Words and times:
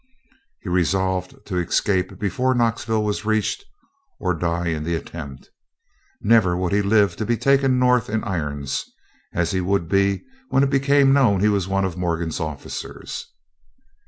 He 0.63 0.67
resolved 0.69 1.45
to 1.45 1.57
escape 1.57 2.17
before 2.17 2.55
Knoxville 2.55 3.03
was 3.03 3.23
reached, 3.23 3.63
or 4.19 4.33
die 4.33 4.69
in 4.69 4.83
the 4.83 4.95
attempt. 4.95 5.51
Never 6.21 6.57
would 6.57 6.71
he 6.73 6.81
live 6.81 7.15
to 7.17 7.23
be 7.23 7.37
taken 7.37 7.77
North 7.77 8.09
in 8.09 8.23
irons, 8.23 8.83
as 9.31 9.51
he 9.51 9.61
would 9.61 9.87
be 9.87 10.23
when 10.49 10.63
it 10.63 10.71
became 10.71 11.13
known 11.13 11.37
that 11.37 11.43
he 11.45 11.49
was 11.49 11.67
one 11.67 11.85
of 11.85 11.97
Morgan's 11.99 12.39
officers. 12.39 13.27